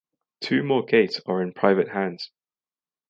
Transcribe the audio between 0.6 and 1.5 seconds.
more gates are